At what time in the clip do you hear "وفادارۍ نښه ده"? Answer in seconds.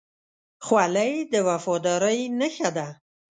1.47-2.87